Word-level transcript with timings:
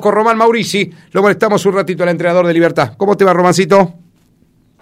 Con 0.00 0.14
Román 0.14 0.38
Maurici, 0.38 0.88
lo 1.10 1.22
molestamos 1.22 1.66
un 1.66 1.74
ratito 1.74 2.04
al 2.04 2.10
entrenador 2.10 2.46
de 2.46 2.54
Libertad. 2.54 2.92
¿Cómo 2.96 3.16
te 3.16 3.24
va, 3.24 3.32
Romancito? 3.32 3.94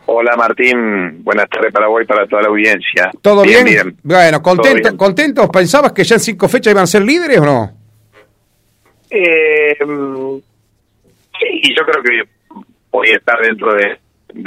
Hola 0.04 0.37
Martín, 0.37 1.25
buenas 1.25 1.49
tardes 1.49 1.73
para 1.73 1.87
vos 1.87 2.03
y 2.03 2.04
para 2.04 2.27
toda 2.27 2.42
la 2.42 2.49
audiencia. 2.49 3.11
¿Todo 3.23 3.42
bien? 3.42 3.97
Bueno, 4.02 4.42
contento, 4.42 4.94
¿contentos? 4.94 5.49
¿Pensabas 5.49 5.92
que 5.92 6.05
ya 6.05 6.17
en 6.17 6.21
cinco 6.21 6.50
fechas 6.50 6.73
iban 6.73 6.83
a 6.83 6.87
ser 6.87 7.00
líderes 7.00 7.39
o 7.39 7.47
no? 7.47 7.71
Eh, 9.09 9.79
sí, 11.41 11.75
yo 11.75 11.83
creo 11.87 12.03
que 12.03 12.23
voy 12.91 13.09
a 13.09 13.17
estar 13.17 13.41
dentro 13.41 13.73
de, 13.73 13.98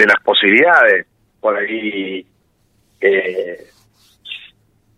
las 0.06 0.24
posibilidades. 0.24 1.08
Por 1.40 1.58
ahí 1.58 2.24
eh, 3.02 3.58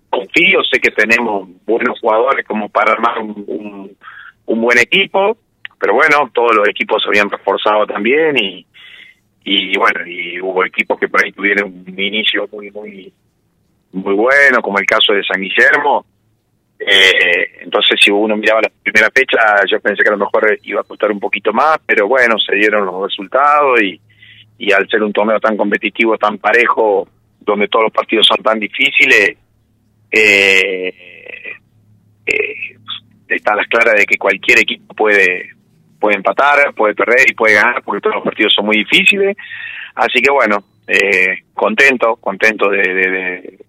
confío, 0.09 0.65
sé 0.69 0.81
que 0.81 0.91
tenemos 0.91 1.47
buenos 1.65 1.97
jugadores 2.01 2.45
como 2.45 2.67
para 2.67 2.91
armar 2.91 3.19
un 3.19 3.95
buen 4.45 4.77
equipo 4.77 5.37
pero 5.81 5.95
bueno, 5.95 6.29
todos 6.31 6.55
los 6.55 6.69
equipos 6.69 7.01
se 7.01 7.09
habían 7.09 7.29
reforzado 7.29 7.87
también 7.87 8.37
y, 8.37 8.63
y 9.43 9.75
bueno, 9.75 10.05
y 10.05 10.39
hubo 10.39 10.63
equipos 10.63 10.99
que 10.99 11.07
por 11.07 11.25
ahí 11.25 11.31
tuvieron 11.31 11.73
un 11.87 11.99
inicio 11.99 12.47
muy, 12.51 12.69
muy, 12.69 13.11
muy 13.93 14.13
bueno, 14.13 14.61
como 14.61 14.77
el 14.77 14.85
caso 14.85 15.13
de 15.13 15.23
San 15.23 15.41
Guillermo. 15.41 16.05
Eh, 16.79 17.61
entonces, 17.61 17.99
si 17.99 18.11
uno 18.11 18.37
miraba 18.37 18.61
la 18.61 18.71
primera 18.83 19.09
fecha, 19.13 19.39
yo 19.69 19.79
pensé 19.79 20.03
que 20.03 20.09
a 20.09 20.13
lo 20.13 20.19
mejor 20.19 20.59
iba 20.61 20.81
a 20.81 20.83
costar 20.83 21.11
un 21.11 21.19
poquito 21.19 21.51
más, 21.51 21.79
pero 21.83 22.07
bueno, 22.07 22.35
se 22.37 22.55
dieron 22.55 22.85
los 22.85 23.09
resultados 23.09 23.81
y, 23.81 23.99
y 24.59 24.71
al 24.71 24.87
ser 24.87 25.01
un 25.01 25.11
torneo 25.11 25.39
tan 25.39 25.57
competitivo, 25.57 26.15
tan 26.19 26.37
parejo, 26.37 27.07
donde 27.39 27.67
todos 27.67 27.85
los 27.85 27.93
partidos 27.93 28.27
son 28.27 28.43
tan 28.43 28.59
difíciles, 28.59 29.35
eh, 30.11 30.93
eh, 32.27 32.77
está 33.27 33.53
a 33.53 33.55
las 33.55 33.67
claras 33.67 33.95
de 33.95 34.05
que 34.05 34.17
cualquier 34.17 34.59
equipo 34.59 34.93
puede 34.93 35.60
puede 36.01 36.17
empatar, 36.17 36.73
puede 36.73 36.95
perder 36.95 37.29
y 37.29 37.33
puede 37.33 37.53
ganar 37.53 37.81
porque 37.83 38.01
todos 38.01 38.15
los 38.15 38.25
partidos 38.25 38.53
son 38.53 38.65
muy 38.65 38.77
difíciles. 38.77 39.37
Así 39.95 40.21
que 40.21 40.31
bueno, 40.31 40.57
eh, 40.87 41.43
contento, 41.53 42.17
contento 42.17 42.69
de, 42.69 42.81
de, 42.81 43.59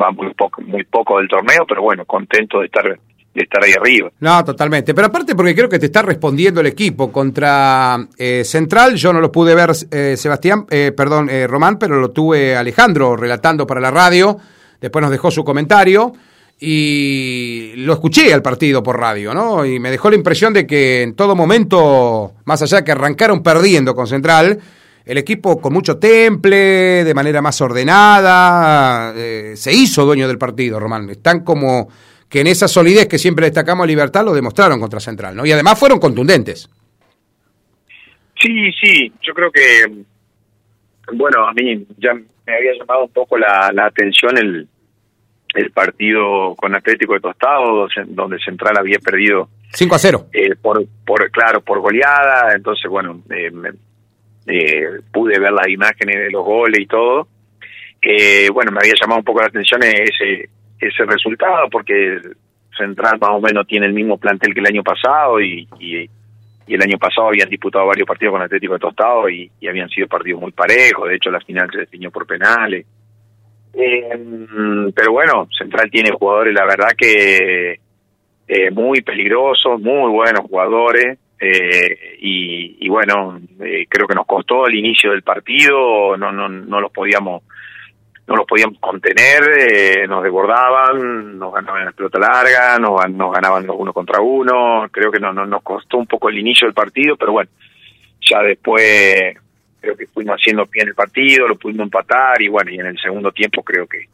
va 0.00 0.10
muy 0.10 0.32
poco, 0.34 0.62
muy 0.62 0.84
poco 0.84 1.18
del 1.18 1.28
torneo, 1.28 1.64
pero 1.68 1.82
bueno, 1.82 2.04
contento 2.04 2.60
de 2.60 2.66
estar 2.66 2.98
de 3.34 3.42
estar 3.42 3.62
ahí 3.62 3.72
arriba. 3.72 4.10
No, 4.20 4.44
totalmente. 4.44 4.94
Pero 4.94 5.08
aparte 5.08 5.34
porque 5.34 5.54
creo 5.54 5.68
que 5.68 5.78
te 5.78 5.86
está 5.86 6.02
respondiendo 6.02 6.60
el 6.60 6.68
equipo 6.68 7.10
contra 7.10 7.98
eh, 8.16 8.44
Central. 8.44 8.94
Yo 8.94 9.12
no 9.12 9.20
lo 9.20 9.32
pude 9.32 9.54
ver, 9.54 9.70
eh, 9.90 10.16
Sebastián, 10.16 10.66
eh, 10.70 10.92
perdón, 10.96 11.28
eh, 11.28 11.46
Román, 11.46 11.78
pero 11.78 12.00
lo 12.00 12.12
tuve 12.12 12.56
Alejandro 12.56 13.16
relatando 13.16 13.66
para 13.66 13.80
la 13.80 13.90
radio. 13.90 14.38
Después 14.80 15.02
nos 15.02 15.10
dejó 15.10 15.30
su 15.30 15.44
comentario 15.44 16.12
y 16.66 17.74
lo 17.76 17.92
escuché 17.92 18.32
al 18.32 18.40
partido 18.40 18.82
por 18.82 18.98
radio, 18.98 19.34
¿no? 19.34 19.66
Y 19.66 19.78
me 19.78 19.90
dejó 19.90 20.08
la 20.08 20.16
impresión 20.16 20.54
de 20.54 20.66
que 20.66 21.02
en 21.02 21.14
todo 21.14 21.36
momento, 21.36 22.32
más 22.46 22.62
allá 22.62 22.82
que 22.82 22.90
arrancaron 22.90 23.42
perdiendo 23.42 23.94
con 23.94 24.06
Central, 24.06 24.58
el 25.04 25.18
equipo 25.18 25.60
con 25.60 25.74
mucho 25.74 25.98
temple, 25.98 27.04
de 27.04 27.14
manera 27.14 27.42
más 27.42 27.60
ordenada, 27.60 29.12
eh, 29.14 29.52
se 29.56 29.74
hizo 29.74 30.06
dueño 30.06 30.26
del 30.26 30.38
partido, 30.38 30.80
Román. 30.80 31.10
Están 31.10 31.44
como 31.44 31.88
que 32.30 32.40
en 32.40 32.46
esa 32.46 32.66
solidez 32.66 33.08
que 33.08 33.18
siempre 33.18 33.44
destacamos 33.44 33.84
a 33.84 33.86
Libertad 33.86 34.24
lo 34.24 34.32
demostraron 34.32 34.80
contra 34.80 35.00
Central, 35.00 35.36
¿no? 35.36 35.44
Y 35.44 35.52
además 35.52 35.78
fueron 35.78 35.98
contundentes. 35.98 36.70
Sí, 38.40 38.72
sí, 38.80 39.12
yo 39.20 39.34
creo 39.34 39.50
que, 39.52 39.84
bueno, 41.12 41.46
a 41.46 41.52
mí 41.52 41.86
ya 41.98 42.14
me 42.14 42.54
había 42.54 42.72
llamado 42.78 43.04
un 43.04 43.12
poco 43.12 43.36
la, 43.36 43.70
la 43.72 43.86
atención 43.86 44.38
el, 44.38 44.66
el 45.54 45.70
partido 45.70 46.54
con 46.56 46.74
Atlético 46.74 47.14
de 47.14 47.20
Tostado, 47.20 47.88
donde 48.06 48.38
Central 48.38 48.76
había 48.76 48.98
perdido 48.98 49.48
5 49.74 49.94
a 49.94 49.98
0. 49.98 50.26
Eh, 50.32 50.54
por, 50.60 50.84
por, 51.04 51.30
claro, 51.30 51.60
por 51.60 51.80
goleada, 51.80 52.54
entonces, 52.54 52.90
bueno, 52.90 53.20
eh, 53.30 53.50
eh, 54.46 55.00
pude 55.12 55.38
ver 55.38 55.52
las 55.52 55.68
imágenes 55.68 56.16
de 56.16 56.30
los 56.30 56.44
goles 56.44 56.80
y 56.80 56.86
todo. 56.86 57.28
bueno, 58.52 58.72
me 58.72 58.78
había 58.80 58.94
llamado 59.00 59.20
un 59.20 59.24
poco 59.24 59.40
la 59.40 59.46
atención 59.46 59.82
ese, 59.82 60.48
ese 60.78 61.04
resultado, 61.04 61.68
porque 61.70 62.20
Central 62.76 63.18
más 63.20 63.30
o 63.30 63.40
menos 63.40 63.66
tiene 63.66 63.86
el 63.86 63.92
mismo 63.92 64.18
plantel 64.18 64.52
que 64.52 64.60
el 64.60 64.66
año 64.66 64.82
pasado 64.82 65.40
y, 65.40 65.68
y, 65.78 66.08
el 66.66 66.82
año 66.82 66.96
pasado 66.96 67.28
habían 67.28 67.50
disputado 67.50 67.86
varios 67.86 68.08
partidos 68.08 68.32
con 68.32 68.42
Atlético 68.42 68.72
de 68.72 68.78
Tostado 68.78 69.28
y, 69.28 69.50
y 69.60 69.68
habían 69.68 69.88
sido 69.90 70.08
partidos 70.08 70.40
muy 70.40 70.50
parejos, 70.50 71.08
de 71.08 71.16
hecho 71.16 71.30
la 71.30 71.40
final 71.40 71.68
se 71.70 71.80
definió 71.80 72.10
por 72.10 72.26
penales. 72.26 72.86
Eh, 73.76 74.90
pero 74.94 75.12
bueno, 75.12 75.48
Central 75.56 75.90
tiene 75.90 76.10
jugadores, 76.12 76.54
la 76.54 76.64
verdad 76.64 76.90
que 76.96 77.80
eh, 78.46 78.70
muy 78.70 79.00
peligrosos, 79.00 79.80
muy 79.80 80.10
buenos 80.10 80.42
jugadores. 80.42 81.18
Eh, 81.40 82.16
y, 82.20 82.76
y, 82.86 82.88
bueno, 82.88 83.40
eh, 83.60 83.86
creo 83.88 84.06
que 84.06 84.14
nos 84.14 84.26
costó 84.26 84.66
el 84.66 84.74
inicio 84.74 85.10
del 85.10 85.22
partido, 85.22 86.16
no, 86.16 86.32
no, 86.32 86.48
no 86.48 86.80
los 86.80 86.92
podíamos 86.92 87.42
no 88.26 88.36
los 88.36 88.46
podíamos 88.46 88.78
contener, 88.78 90.08
nos 90.08 90.22
desbordaban, 90.22 91.38
nos 91.38 91.52
ganaban 91.52 91.84
la 91.84 91.92
pelota 91.92 92.18
larga, 92.18 92.78
nos, 92.78 93.10
nos 93.10 93.30
ganaban 93.30 93.66
los 93.66 93.76
uno 93.78 93.92
contra 93.92 94.22
uno, 94.22 94.86
creo 94.90 95.12
que 95.12 95.20
no, 95.20 95.30
no, 95.34 95.44
nos 95.44 95.62
costó 95.62 95.98
un 95.98 96.06
poco 96.06 96.30
el 96.30 96.38
inicio 96.38 96.66
del 96.66 96.72
partido, 96.72 97.16
pero 97.18 97.32
bueno, 97.32 97.50
ya 98.22 98.40
después 98.40 99.36
creo 99.84 99.96
que 99.96 100.06
fuimos 100.06 100.36
haciendo 100.36 100.66
pie 100.66 100.82
en 100.82 100.88
el 100.88 100.94
partido, 100.94 101.46
lo 101.46 101.56
pudimos 101.56 101.84
empatar 101.84 102.40
y 102.40 102.48
bueno, 102.48 102.70
y 102.70 102.78
en 102.78 102.86
el 102.86 102.98
segundo 102.98 103.30
tiempo 103.32 103.62
creo 103.62 103.86
que 103.86 104.08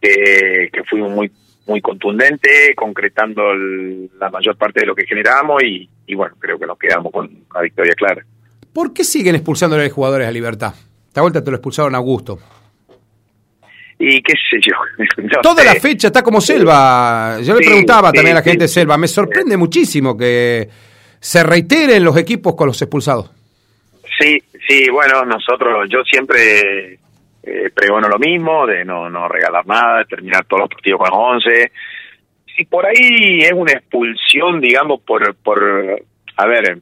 que, 0.00 0.82
fuimos 0.88 1.12
muy 1.12 1.30
muy 1.66 1.80
contundente, 1.80 2.74
concretando 2.74 3.54
la 3.54 4.30
mayor 4.30 4.56
parte 4.56 4.80
de 4.80 4.86
lo 4.86 4.94
que 4.94 5.06
generamos 5.06 5.62
y, 5.62 5.88
y, 6.06 6.14
bueno, 6.16 6.34
creo 6.38 6.58
que 6.58 6.66
nos 6.66 6.76
quedamos 6.76 7.12
con 7.12 7.30
una 7.48 7.60
victoria 7.60 7.94
clara. 7.94 8.24
¿Por 8.72 8.92
qué 8.92 9.04
siguen 9.04 9.36
expulsando 9.36 9.76
a 9.76 9.78
los 9.78 9.92
jugadores 9.92 10.26
a 10.26 10.32
libertad? 10.32 10.74
Esta 11.06 11.20
vuelta 11.20 11.44
te 11.44 11.50
lo 11.50 11.58
expulsaron 11.58 11.94
a 11.94 11.98
gusto. 11.98 12.40
Y 14.00 14.20
qué 14.22 14.32
sé 14.50 14.58
yo. 14.66 14.74
Toda 15.42 15.62
la 15.62 15.74
fecha 15.74 16.08
está 16.08 16.22
como 16.22 16.40
Selva. 16.40 17.38
Yo 17.42 17.54
le 17.54 17.64
preguntaba 17.64 18.10
también 18.10 18.36
a 18.36 18.40
la 18.40 18.42
gente 18.42 18.64
de 18.64 18.68
Selva. 18.68 18.96
Me 18.96 19.06
sorprende 19.06 19.56
muchísimo 19.56 20.16
que 20.16 20.68
se 21.20 21.42
reiteren 21.44 22.02
los 22.02 22.16
equipos 22.16 22.56
con 22.56 22.66
los 22.66 22.80
expulsados. 22.82 23.30
Sí, 24.20 24.38
Sí, 24.70 24.88
bueno, 24.88 25.24
nosotros, 25.24 25.88
yo 25.88 26.04
siempre 26.04 26.92
eh, 27.42 27.70
pregono 27.74 28.08
lo 28.08 28.20
mismo, 28.20 28.66
de 28.68 28.84
no, 28.84 29.10
no 29.10 29.26
regalar 29.26 29.66
nada, 29.66 29.98
de 29.98 30.04
terminar 30.04 30.44
todos 30.44 30.60
los 30.60 30.68
partidos 30.68 31.00
con 31.00 31.10
11. 31.12 31.72
Si 32.56 32.64
por 32.66 32.86
ahí 32.86 33.40
es 33.40 33.52
una 33.52 33.72
expulsión, 33.72 34.60
digamos, 34.60 35.00
por, 35.00 35.34
por 35.34 35.60
a 36.36 36.46
ver, 36.46 36.78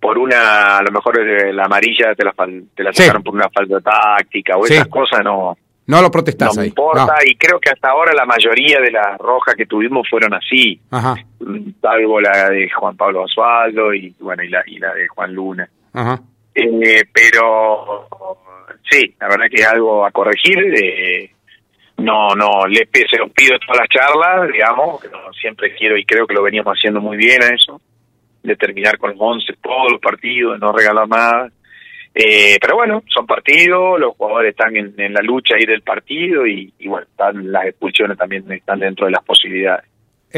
por 0.00 0.18
una, 0.18 0.78
a 0.78 0.82
lo 0.82 0.90
mejor 0.90 1.24
la 1.24 1.64
amarilla 1.66 2.12
te 2.16 2.24
la, 2.24 2.34
te 2.74 2.82
la 2.82 2.92
sacaron 2.92 3.22
por 3.22 3.34
una 3.34 3.48
falta 3.50 3.80
táctica 3.80 4.56
o 4.56 4.66
esas 4.66 4.88
cosas, 4.88 5.20
no. 5.22 5.56
No 5.86 6.02
lo 6.02 6.10
protestas 6.10 6.56
no 6.56 6.62
me 6.62 6.66
importa, 6.66 7.14
y 7.24 7.36
creo 7.36 7.60
que 7.60 7.70
hasta 7.70 7.90
ahora 7.90 8.12
la 8.12 8.24
mayoría 8.24 8.80
de 8.80 8.90
las 8.90 9.16
rojas 9.18 9.54
que 9.54 9.66
tuvimos 9.66 10.08
fueron 10.10 10.34
así. 10.34 10.80
Ajá. 10.90 11.14
Salvo 11.80 12.20
la 12.20 12.50
de 12.50 12.68
Juan 12.70 12.96
Pablo 12.96 13.22
Osvaldo 13.22 13.94
y, 13.94 14.12
bueno, 14.18 14.42
y 14.42 14.48
la, 14.48 14.64
y 14.66 14.78
la 14.80 14.92
de 14.92 15.06
Juan 15.06 15.32
Luna. 15.32 15.68
Ajá. 15.92 16.20
Eh, 16.58 17.04
pero 17.12 18.08
sí, 18.90 19.14
la 19.20 19.28
verdad 19.28 19.46
que 19.50 19.60
es 19.60 19.66
algo 19.66 20.06
a 20.06 20.10
corregir. 20.10 20.58
Eh, 20.58 21.30
no, 21.98 22.34
no, 22.34 22.66
le 22.66 22.88
se 22.92 23.18
lo 23.18 23.28
pido 23.28 23.58
todas 23.58 23.80
las 23.80 23.88
charlas, 23.88 24.52
digamos, 24.52 25.00
siempre 25.40 25.74
quiero 25.74 25.96
y 25.96 26.04
creo 26.04 26.26
que 26.26 26.34
lo 26.34 26.42
veníamos 26.42 26.74
haciendo 26.76 27.00
muy 27.00 27.16
bien 27.16 27.42
a 27.42 27.54
eso, 27.54 27.80
de 28.42 28.56
terminar 28.56 28.98
con 28.98 29.10
los 29.10 29.18
11 29.20 29.54
todos 29.62 29.92
los 29.92 30.00
partidos, 30.00 30.58
no 30.58 30.72
regalar 30.72 31.08
nada. 31.08 31.50
Eh, 32.14 32.56
pero 32.60 32.76
bueno, 32.76 33.02
son 33.08 33.26
partidos, 33.26 34.00
los 34.00 34.16
jugadores 34.16 34.50
están 34.50 34.74
en, 34.76 35.12
la 35.12 35.20
lucha 35.20 35.56
ahí 35.56 35.66
del 35.66 35.82
partido 35.82 36.46
y, 36.46 36.72
y 36.78 36.88
bueno, 36.88 37.06
están, 37.10 37.52
las 37.52 37.66
expulsiones 37.66 38.16
también 38.16 38.50
están 38.50 38.78
dentro 38.78 39.06
de 39.06 39.12
las 39.12 39.24
posibilidades. 39.24 39.86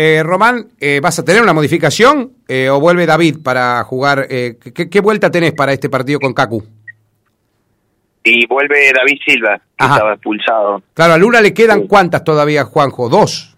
Eh, 0.00 0.22
Román, 0.22 0.68
eh, 0.78 1.00
¿vas 1.02 1.18
a 1.18 1.24
tener 1.24 1.42
una 1.42 1.52
modificación 1.52 2.30
eh, 2.46 2.70
o 2.70 2.78
vuelve 2.78 3.04
David 3.04 3.38
para 3.42 3.82
jugar? 3.82 4.28
Eh, 4.30 4.56
¿qué, 4.72 5.00
vuelta 5.00 5.28
tenés 5.28 5.54
para 5.54 5.72
este 5.72 5.90
partido 5.90 6.20
con 6.20 6.32
Cacu? 6.32 6.62
Y 8.22 8.46
vuelve 8.46 8.92
David 8.92 9.18
Silva, 9.26 9.60
que 9.76 9.84
estaba 9.84 10.12
expulsado. 10.12 10.82
Claro, 10.94 11.14
a 11.14 11.18
Luna 11.18 11.40
le 11.40 11.52
quedan 11.52 11.88
cuántas 11.88 12.22
todavía, 12.22 12.62
Juanjo? 12.62 13.08
¿Dos? 13.08 13.56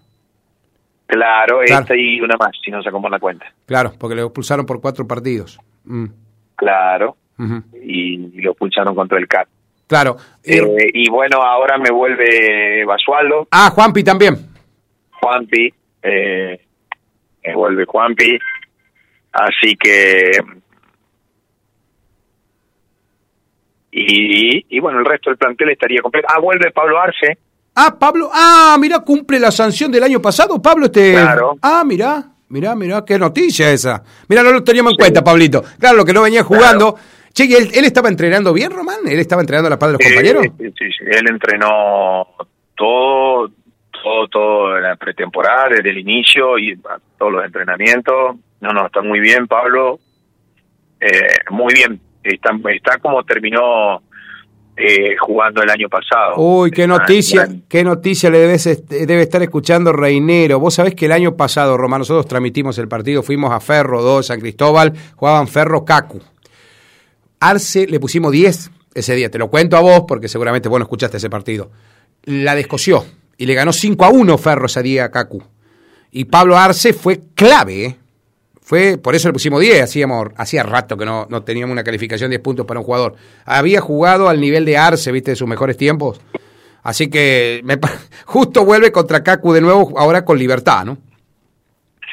Claro, 1.05 1.61
esta 1.63 1.95
y 1.95 2.23
una 2.23 2.37
más, 2.39 2.53
si 2.65 2.71
no 2.71 2.83
sacamos 2.83 3.11
la 3.11 3.19
cuenta. 3.19 3.45
Claro, 3.67 3.93
porque 3.99 4.17
le 4.17 4.23
expulsaron 4.23 4.65
por 4.65 4.81
cuatro 4.81 5.07
partidos. 5.07 5.61
Mm. 5.85 6.07
Claro, 6.57 7.19
y, 7.83 8.17
lo 8.41 8.53
expulsaron 8.53 8.95
contra 8.95 9.19
el 9.19 9.29
CAT. 9.29 9.47
Claro. 9.87 10.17
y 10.43 11.11
bueno, 11.11 11.43
ahora 11.43 11.77
me 11.77 11.91
vuelve 11.91 12.83
Basualdo. 12.87 13.47
Ah, 13.51 13.71
Juanpi 13.75 14.03
también. 14.03 14.39
Juanpi, 15.21 15.75
eh, 16.03 16.61
vuelve 17.55 17.85
Juanpi, 17.85 18.39
así 19.33 19.77
que 19.77 20.33
y, 23.93 24.67
y 24.69 24.81
bueno, 24.81 25.01
el 25.01 25.05
resto 25.05 25.31
del 25.31 25.39
plantel 25.39 25.71
estaría 25.71 26.01
completo. 26.01 26.29
Ah, 26.31 26.41
vuelve 26.41 26.71
Pablo 26.71 27.01
Arce. 27.01 27.39
Ah, 27.75 27.97
Pablo, 27.99 28.31
ah, 28.33 28.77
mira, 28.81 29.01
cumple 29.01 29.39
la 29.39 29.51
sanción 29.51 29.91
del 29.91 30.05
año 30.05 30.21
pasado, 30.21 30.61
Pablo 30.61 30.87
este. 30.87 31.13
Claro. 31.13 31.57
Ah, 31.63 31.83
mira. 31.85 32.25
Mirá, 32.51 32.75
mirá, 32.75 33.05
qué 33.05 33.17
noticia 33.17 33.71
esa. 33.71 34.03
Mirá, 34.29 34.43
no 34.43 34.51
lo 34.51 34.65
teníamos 34.65 34.95
en 34.95 34.97
cuenta, 34.97 35.23
Pablito. 35.23 35.63
Claro, 35.79 35.99
lo 35.99 36.05
que 36.05 36.13
no 36.13 36.23
venía 36.23 36.43
jugando. 36.43 36.97
Che, 37.33 37.45
¿y 37.45 37.55
él, 37.55 37.85
estaba 37.85 38.09
entrenando 38.09 38.53
bien, 38.53 38.73
Román? 38.73 39.07
¿Él 39.07 39.21
estaba 39.21 39.41
entrenando 39.41 39.69
a 39.69 39.71
la 39.71 39.79
par 39.79 39.91
de 39.91 39.99
los 39.99 40.03
compañeros? 40.03 40.47
Sí, 40.59 40.73
sí, 40.77 41.05
él 41.07 41.29
entrenó 41.31 42.27
todo, 42.75 43.53
todo, 44.03 44.29
todo 44.29 44.77
en 44.77 44.83
la 44.83 44.97
pretemporada, 44.97 45.69
desde 45.71 45.91
el 45.91 45.99
inicio 45.99 46.59
y 46.59 46.79
todos 47.19 47.33
los 47.33 47.45
entrenamientos. 47.45 48.37
No, 48.61 48.73
no, 48.73 48.87
está 48.87 49.03
muy 49.03 49.21
bien, 49.21 49.47
Pablo. 49.47 49.99
Eh, 51.01 51.39
muy 51.51 51.75
bien. 51.75 52.01
Está, 52.23 52.51
está 52.75 52.99
como 52.99 53.25
terminó 53.25 54.03
eh, 54.77 55.17
jugando 55.19 55.63
el 55.63 55.71
año 55.71 55.89
pasado. 55.89 56.37
Uy, 56.37 56.71
qué 56.71 56.87
noticia, 56.87 57.49
qué 57.69 57.83
noticia 57.85 58.31
le 58.31 58.39
debes, 58.39 58.89
debe 58.89 59.23
estar 59.23 59.43
escuchando 59.43 59.93
Reinero. 59.93 60.59
Vos 60.61 60.75
sabés 60.75 60.95
que 60.95 61.07
el 61.07 61.13
año 61.13 61.37
pasado, 61.37 61.77
Román, 61.77 62.01
nosotros 62.01 62.27
transmitimos 62.27 62.79
el 62.79 62.89
partido, 62.89 63.23
fuimos 63.23 63.53
a 63.53 63.61
Ferro 63.61 64.03
2, 64.03 64.27
San 64.27 64.41
Cristóbal, 64.41 64.93
jugaban 65.17 65.49
Ferro 65.49 65.85
Cacu. 65.85 66.21
Arce 67.41 67.87
le 67.87 67.99
pusimos 68.01 68.33
10 68.33 68.71
ese 68.95 69.15
día, 69.15 69.31
te 69.31 69.39
lo 69.39 69.49
cuento 69.49 69.77
a 69.77 69.81
vos 69.81 70.05
porque 70.07 70.29
seguramente 70.29 70.69
vos 70.69 70.79
no 70.79 70.85
escuchaste 70.85 71.17
ese 71.17 71.31
partido. 71.31 71.71
La 72.25 72.55
descoció 72.55 73.05
y 73.41 73.47
le 73.47 73.55
ganó 73.55 73.73
5 73.73 74.05
a 74.05 74.11
1 74.11 74.37
Ferro 74.37 74.67
ese 74.67 74.83
día 74.83 75.07
a 75.07 75.11
Cacu. 75.11 75.43
Y 76.13 76.27
Pablo 76.27 76.59
Arce 76.59 76.93
fue 76.93 77.21
clave, 77.35 77.87
¿eh? 77.87 77.97
Fue, 78.61 78.99
por 78.99 79.15
eso 79.15 79.29
le 79.29 79.33
pusimos 79.33 79.63
10, 79.63 79.83
hacíamos, 79.83 80.29
hacía 80.37 80.63
rato 80.63 80.99
que 80.99 81.07
no, 81.07 81.27
teníamos 81.43 81.73
una 81.73 81.83
calificación 81.83 82.29
de 82.29 82.37
10 82.37 82.43
puntos 82.43 82.67
para 82.67 82.81
un 82.81 82.85
jugador. 82.85 83.17
Había 83.47 83.81
jugado 83.81 84.29
al 84.29 84.43
nivel 84.43 84.67
de 84.67 84.77
Arce, 84.77 85.11
viste, 85.11 85.31
de 85.31 85.37
sus 85.37 85.49
mejores 85.49 85.79
tiempos. 85.79 86.21
Así 86.83 87.09
que 87.09 87.63
justo 88.27 88.67
vuelve 88.67 88.93
contra 88.93 89.25
Kaku 89.25 89.55
de 89.55 89.63
nuevo, 89.63 89.99
ahora 89.99 90.23
con 90.23 90.39
libertad, 90.39 90.85
¿no? 90.85 90.99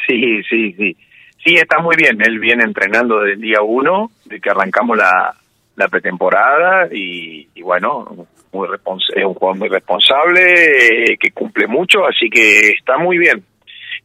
Sí, 0.08 0.42
sí, 0.50 0.72
sí. 0.78 0.96
Sí, 1.44 1.56
está 1.56 1.80
muy 1.80 1.98
bien. 1.98 2.22
Él 2.22 2.40
viene 2.40 2.64
entrenando 2.64 3.20
desde 3.20 3.34
el 3.34 3.42
día 3.42 3.62
uno, 3.62 4.12
de 4.24 4.40
que 4.40 4.50
arrancamos 4.50 4.98
la, 4.98 5.36
la 5.76 5.88
pretemporada 5.90 6.88
y, 6.90 7.48
bueno, 7.62 8.28
muy 8.52 8.68
es 8.74 9.26
un 9.26 9.34
jugador 9.34 9.58
muy 9.58 9.70
responsable, 9.70 11.12
eh, 11.12 11.18
que 11.20 11.32
cumple 11.32 11.68
mucho, 11.68 12.06
así 12.06 12.30
que 12.30 12.70
está 12.72 12.98
muy 12.98 13.18
bien 13.18 13.44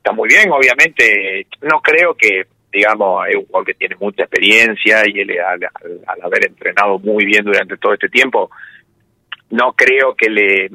está 0.02 0.12
muy 0.12 0.28
bien, 0.28 0.50
obviamente. 0.50 1.46
No 1.62 1.80
creo 1.80 2.14
que, 2.14 2.46
digamos, 2.72 3.24
es 3.28 3.36
un 3.36 3.46
jugador 3.46 3.66
que 3.66 3.74
tiene 3.74 3.96
mucha 4.00 4.24
experiencia 4.24 5.02
y 5.06 5.20
él 5.20 5.30
al, 5.38 6.22
haber 6.22 6.48
entrenado 6.48 6.98
muy 6.98 7.24
bien 7.24 7.44
durante 7.44 7.76
todo 7.76 7.94
este 7.94 8.08
tiempo, 8.08 8.50
no 9.50 9.72
creo 9.72 10.14
que 10.14 10.28
le 10.28 10.68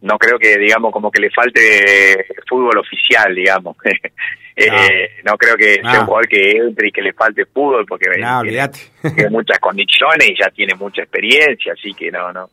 no 0.00 0.16
creo 0.16 0.38
que 0.38 0.56
digamos 0.56 0.92
como 0.92 1.10
que 1.10 1.20
le 1.20 1.28
falte 1.28 2.24
fútbol 2.48 2.78
oficial 2.78 3.34
digamos 3.34 3.76
eh, 4.56 5.10
no. 5.24 5.36
creo 5.36 5.56
que 5.56 5.80
sea 5.82 6.02
un 6.02 6.06
jugador 6.06 6.28
que 6.28 6.52
entre 6.52 6.88
y 6.88 6.92
que 6.92 7.02
le 7.02 7.12
falte 7.12 7.46
fútbol 7.46 7.84
porque 7.84 8.06
tiene, 8.08 9.28
muchas 9.28 9.58
condiciones 9.58 10.30
y 10.30 10.40
ya 10.40 10.50
tiene 10.50 10.76
mucha 10.76 11.02
experiencia 11.02 11.72
así 11.72 11.92
que 11.94 12.12
no 12.12 12.32
no 12.32 12.48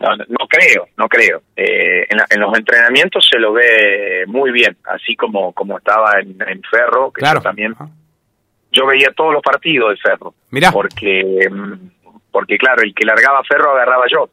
no, 0.00 0.16
no 0.16 0.48
creo, 0.48 0.88
no 0.96 1.08
creo. 1.08 1.42
Eh, 1.54 2.06
en, 2.08 2.40
los 2.40 2.56
entrenamientos 2.56 3.26
se 3.30 3.38
lo 3.38 3.52
ve 3.52 4.24
muy 4.26 4.50
bien, 4.50 4.76
así 4.84 5.14
como 5.14 5.52
como 5.52 5.78
estaba 5.78 6.20
en, 6.20 6.62
Ferro, 6.70 7.12
que 7.12 7.20
claro. 7.20 7.40
también 7.40 7.74
yo 8.72 8.86
veía 8.86 9.12
todos 9.14 9.34
los 9.34 9.42
partidos 9.42 9.90
de 9.90 9.96
Ferro. 9.98 10.34
Mira. 10.50 10.72
Porque, 10.72 11.48
mm, 11.50 11.90
porque 12.30 12.56
claro, 12.56 12.82
el 12.82 12.94
que 12.94 13.04
largaba 13.04 13.42
Ferro 13.44 13.72
agarraba 13.72 14.06
yo. 14.10 14.30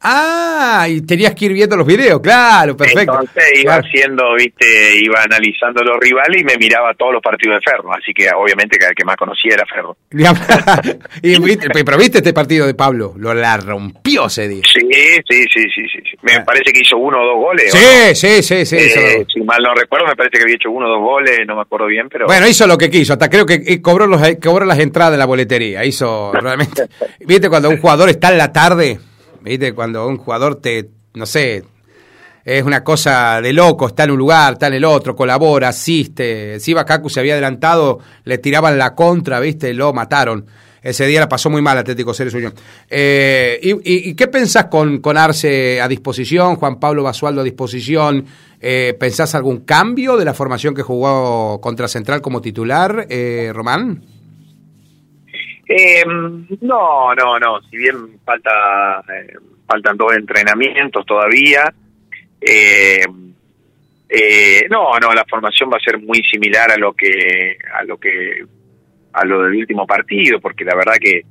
Ah, 0.00 0.86
y 0.88 1.00
tenías 1.00 1.34
que 1.34 1.46
ir 1.46 1.52
viendo 1.52 1.76
los 1.76 1.86
videos, 1.86 2.20
claro, 2.20 2.76
perfecto. 2.76 3.18
Entonces 3.20 3.44
iba 3.60 3.74
haciendo, 3.74 4.22
viste, 4.36 4.96
iba 5.02 5.22
analizando 5.22 5.82
los 5.82 5.98
rivales 5.98 6.40
y 6.40 6.44
me 6.44 6.56
miraba 6.56 6.94
todos 6.94 7.14
los 7.14 7.22
partidos 7.22 7.58
de 7.58 7.68
Ferro, 7.68 7.92
así 7.92 8.12
que 8.14 8.28
obviamente 8.30 8.78
que 8.78 8.86
el 8.86 8.94
que 8.94 9.04
más 9.04 9.16
conocía 9.16 9.54
era 9.54 9.66
Ferro. 9.66 9.96
pero 11.84 11.98
viste 11.98 12.18
este 12.18 12.32
partido 12.32 12.66
de 12.66 12.74
Pablo, 12.74 13.14
lo 13.16 13.34
la 13.34 13.56
rompió 13.56 14.26
ese 14.26 14.46
día. 14.46 14.62
Sí, 14.72 14.86
sí, 15.28 15.44
sí, 15.52 15.62
sí, 15.74 15.88
sí. 15.88 16.16
Me 16.22 16.34
ah. 16.34 16.44
parece 16.44 16.72
que 16.72 16.80
hizo 16.80 16.96
uno 16.96 17.20
o 17.20 17.26
dos 17.26 17.36
goles. 17.36 17.72
Sí, 17.72 18.14
sí, 18.14 18.42
sí, 18.42 18.66
sí. 18.66 18.76
Eh, 18.76 19.26
si 19.32 19.40
mal 19.40 19.60
no 19.60 19.74
recuerdo, 19.74 20.06
me 20.06 20.14
parece 20.14 20.38
que 20.38 20.42
había 20.44 20.54
hecho 20.54 20.70
uno 20.70 20.86
o 20.86 20.90
dos 20.90 21.00
goles, 21.00 21.40
no 21.44 21.56
me 21.56 21.62
acuerdo 21.62 21.86
bien, 21.86 22.08
pero... 22.08 22.26
Bueno, 22.26 22.46
hizo 22.46 22.68
lo 22.68 22.78
que 22.78 22.88
quiso, 22.88 23.14
hasta 23.14 23.28
creo 23.28 23.44
que 23.44 23.82
cobró, 23.82 24.06
los, 24.06 24.22
cobró 24.40 24.64
las 24.64 24.78
entradas 24.78 25.10
de 25.10 25.18
la 25.18 25.26
boletería, 25.26 25.84
hizo 25.84 26.30
realmente... 26.32 26.86
viste, 27.26 27.48
cuando 27.48 27.68
un 27.68 27.78
jugador 27.78 28.08
está 28.10 28.30
en 28.30 28.38
la 28.38 28.52
tarde 28.52 29.00
¿Viste? 29.42 29.72
Cuando 29.72 30.06
un 30.06 30.18
jugador 30.18 30.56
te, 30.56 30.88
no 31.14 31.26
sé, 31.26 31.64
es 32.44 32.62
una 32.62 32.82
cosa 32.82 33.40
de 33.42 33.52
loco, 33.52 33.88
está 33.88 34.04
en 34.04 34.12
un 34.12 34.18
lugar, 34.18 34.54
está 34.54 34.68
en 34.68 34.74
el 34.74 34.84
otro, 34.84 35.14
colabora, 35.14 35.68
asiste. 35.68 36.58
Si 36.60 36.74
Kaku 36.74 37.10
se 37.10 37.20
había 37.20 37.34
adelantado, 37.34 37.98
le 38.24 38.38
tiraban 38.38 38.78
la 38.78 38.94
contra, 38.94 39.38
¿viste? 39.38 39.74
Lo 39.74 39.92
mataron. 39.92 40.46
Ese 40.80 41.06
día 41.06 41.20
la 41.20 41.28
pasó 41.28 41.50
muy 41.50 41.60
mal 41.60 41.76
Atlético 41.76 42.14
Ceres 42.14 42.32
Unión. 42.32 42.54
Eh, 42.88 43.60
y, 43.62 44.14
qué 44.14 44.28
pensás 44.28 44.66
con, 44.66 45.00
con 45.00 45.18
Arce 45.18 45.80
a 45.80 45.88
disposición, 45.88 46.56
Juan 46.56 46.80
Pablo 46.80 47.02
Basualdo 47.02 47.42
a 47.42 47.44
disposición? 47.44 48.24
Eh, 48.60 48.96
¿Pensás 48.98 49.34
algún 49.34 49.58
cambio 49.58 50.16
de 50.16 50.24
la 50.24 50.32
formación 50.32 50.74
que 50.74 50.82
jugó 50.82 51.60
contra 51.60 51.86
Central 51.86 52.22
como 52.22 52.40
titular, 52.40 53.06
eh, 53.10 53.50
Román? 53.54 54.17
Eh, 55.68 56.02
no, 56.62 57.14
no, 57.14 57.38
no. 57.38 57.60
Si 57.70 57.76
bien 57.76 58.18
falta 58.24 59.02
eh, 59.12 59.34
faltan 59.66 59.96
dos 59.96 60.14
entrenamientos 60.16 61.04
todavía. 61.04 61.72
Eh, 62.40 63.04
eh, 64.08 64.66
no, 64.70 64.98
no. 64.98 65.12
La 65.12 65.26
formación 65.28 65.70
va 65.70 65.76
a 65.76 65.80
ser 65.80 65.98
muy 65.98 66.22
similar 66.22 66.70
a 66.70 66.78
lo 66.78 66.94
que 66.94 67.58
a 67.72 67.84
lo 67.84 67.98
que 67.98 68.44
a 69.12 69.24
lo 69.24 69.42
del 69.42 69.56
último 69.56 69.86
partido, 69.86 70.40
porque 70.40 70.64
la 70.64 70.74
verdad 70.74 70.94
que 71.00 71.22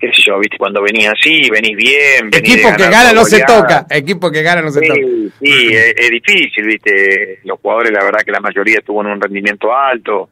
qué 0.00 0.06
sé 0.14 0.22
yo, 0.26 0.38
viste, 0.38 0.56
cuando 0.56 0.82
venís 0.82 1.08
así, 1.08 1.48
venís 1.50 1.76
bien. 1.76 2.28
Equipo 2.32 2.74
que 2.74 2.84
gana 2.84 3.12
no 3.12 3.22
se 3.24 3.44
toca, 3.44 3.86
equipo 3.90 4.30
que 4.30 4.42
gana 4.42 4.62
no 4.62 4.70
se 4.70 4.80
toca. 4.80 4.94
Sí, 4.94 5.74
es, 5.74 5.94
es, 5.94 6.10
difícil, 6.10 6.64
viste, 6.64 7.40
los 7.44 7.60
jugadores 7.60 7.92
la 7.92 8.02
verdad 8.02 8.20
que 8.24 8.32
la 8.32 8.40
mayoría 8.40 8.78
estuvo 8.78 9.02
en 9.02 9.08
un 9.08 9.20
rendimiento 9.20 9.76
alto, 9.76 10.30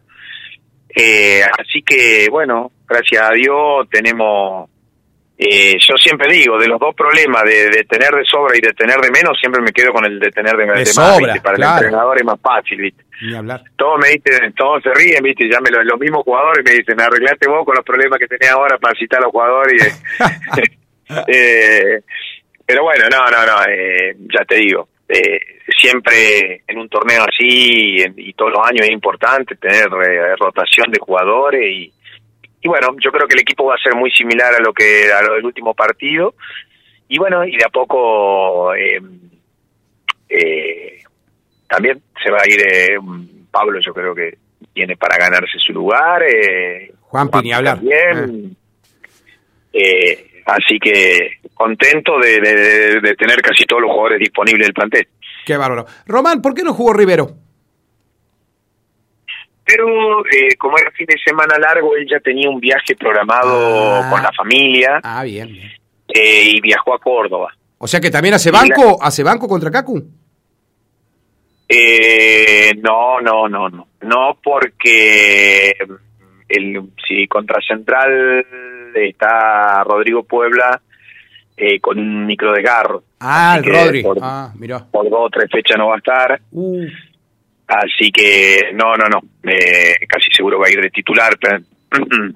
eh, 0.95 1.43
así 1.43 1.83
que, 1.83 2.29
bueno, 2.31 2.73
gracias 2.89 3.23
a 3.23 3.35
Dios 3.35 3.89
tenemos, 3.91 4.69
eh, 5.37 5.77
yo 5.79 5.97
siempre 5.97 6.33
digo, 6.33 6.59
de 6.59 6.67
los 6.67 6.81
dos 6.81 6.95
problemas, 6.95 7.45
de, 7.45 7.85
tener 7.89 8.11
de 8.11 8.25
sobra 8.25 8.57
y 8.57 8.61
de 8.61 8.73
tener 8.73 8.99
de 9.01 9.11
menos, 9.11 9.39
siempre 9.39 9.63
me 9.63 9.73
quedo 9.73 9.93
con 9.93 10.05
el 10.05 10.19
de 10.19 10.31
tener 10.31 10.57
de, 10.57 10.67
más, 10.67 10.89
para 11.43 11.57
el 11.57 11.63
entrenador 11.63 12.19
es 12.19 12.25
más 12.25 12.41
fácil, 12.41 12.81
¿viste? 12.81 13.05
Todos 13.77 13.99
me 14.01 14.09
dicen, 14.11 14.53
todos 14.55 14.83
se 14.83 14.95
ríen, 14.95 15.23
¿viste? 15.23 15.49
Ya 15.51 15.61
me 15.61 15.71
lo, 15.71 15.83
los 15.83 15.99
mismos 15.99 16.23
jugadores 16.25 16.65
me 16.65 16.73
dicen, 16.73 17.01
arreglaste 17.01 17.49
vos 17.49 17.65
con 17.65 17.75
los 17.75 17.85
problemas 17.85 18.19
que 18.19 18.27
tenés 18.27 18.51
ahora 18.51 18.79
para 18.79 18.99
citar 18.99 19.21
a 19.21 19.25
los 19.25 19.33
jugadores. 19.33 20.03
eh, 21.27 22.01
pero 22.65 22.83
bueno, 22.83 23.05
no, 23.11 23.25
no, 23.31 23.47
no, 23.47 23.65
eh, 23.69 24.15
ya 24.33 24.45
te 24.45 24.57
digo, 24.57 24.89
eh, 25.09 25.41
siempre 25.77 26.63
en 26.67 26.79
un 26.79 26.89
torneo 26.89 27.23
así 27.23 27.97
y, 28.17 28.33
todos 28.35 28.53
los 28.53 28.67
años 28.67 28.87
es 28.87 28.93
importante 28.93 29.57
tener 29.57 29.87
eh, 29.87 30.37
rotación 30.37 30.91
de 30.91 30.99
jugadores 30.99 31.63
y, 31.65 31.93
y 32.61 32.69
bueno, 32.69 32.89
yo 33.03 33.11
creo 33.11 33.27
que 33.27 33.35
el 33.35 33.41
equipo 33.41 33.65
va 33.65 33.75
a 33.75 33.83
ser 33.83 33.95
muy 33.95 34.11
similar 34.11 34.55
a 34.55 34.61
lo 34.61 34.73
que 34.73 35.11
a 35.13 35.23
lo 35.23 35.35
del 35.35 35.47
último 35.47 35.75
partido 35.75 36.35
y 37.09 37.19
bueno, 37.19 37.45
y 37.45 37.57
de 37.57 37.65
a 37.65 37.71
poco 37.71 38.75
eh, 38.75 39.01
eh, 40.29 41.03
también 41.69 42.03
se 42.23 42.31
va 42.31 42.39
a 42.39 42.49
ir 42.49 42.61
eh, 42.61 42.99
Pablo, 43.51 43.79
yo 43.81 43.93
creo 43.95 44.15
que 44.15 44.37
tiene 44.73 44.97
para 44.97 45.17
ganarse 45.17 45.59
su 45.59 45.73
lugar. 45.73 46.23
Eh, 46.23 46.93
Juan, 47.01 47.29
Juan 47.29 47.53
hablar. 47.53 47.77
También. 47.77 48.57
Eh, 49.73 50.28
Así 50.47 50.79
que 50.79 51.39
contento 51.55 52.19
de, 52.19 52.41
de, 52.41 53.15
tener 53.17 53.41
casi 53.43 53.65
todos 53.65 53.83
los 53.83 53.91
jugadores 53.91 54.21
disponibles 54.21 54.67
del 54.67 54.75
plantel. 54.75 55.09
Qué 55.45 55.57
bárbaro. 55.57 55.87
Román, 56.07 56.41
¿por 56.41 56.55
qué 56.55 56.63
no 56.63 56.75
jugó 56.75 56.93
Rivero? 56.93 57.29
Pero 59.65 60.25
eh, 60.27 60.57
como 60.57 60.79
era 60.79 60.91
fin 60.93 61.07
de 61.07 61.17
semana 61.23 61.59
largo, 61.59 61.95
él 61.95 62.07
ya 62.11 62.21
tenía 62.21 62.49
un 62.49 62.59
viaje 62.59 62.97
programado 62.97 63.97
ah. 63.97 64.09
con 64.11 64.23
la 64.23 64.31
familia. 64.33 65.01
Ah, 65.03 65.25
bien. 65.25 65.49
Eh, 66.09 66.43
y 66.55 66.61
viajó 66.61 66.95
a 66.95 66.99
Córdoba. 66.99 67.53
O 67.77 67.87
sea 67.87 68.01
que 68.01 68.11
también 68.11 68.35
hace 68.35 68.51
banco, 68.51 68.99
hace 69.01 69.23
banco 69.23 69.47
contra 69.47 69.71
Cacu. 69.71 70.03
Eh, 71.69 72.73
no, 72.83 73.21
no, 73.21 73.47
no, 73.47 73.69
no. 73.69 73.89
No 74.01 74.39
porque 74.43 75.77
el, 76.49 76.83
si 77.07 77.29
contra 77.29 77.61
Central 77.61 78.47
está 79.07 79.85
Rodrigo 79.85 80.25
Puebla 80.25 80.81
eh, 81.57 81.81
con 81.81 81.99
un 81.99 82.27
micro 82.27 82.53
desgarro. 82.53 83.03
Ah, 83.21 83.57
el 83.59 83.65
Rodri. 83.65 84.03
Por, 84.03 84.19
ah, 84.23 84.53
por 84.91 85.11
dos 85.11 85.21
o 85.27 85.31
tres 85.31 85.51
fechas 85.51 85.77
no 85.77 85.89
va 85.89 85.95
a 85.95 85.99
estar. 85.99 86.41
Uh. 86.53 86.87
Así 87.67 88.11
que 88.11 88.71
no, 88.75 88.97
no, 88.97 89.09
no. 89.09 89.21
Eh, 89.43 90.07
casi 90.09 90.31
seguro 90.31 90.59
va 90.59 90.69
a 90.69 90.71
ir 90.71 90.81
de 90.81 90.91
titular. 90.91 91.37
Pero, 91.41 91.59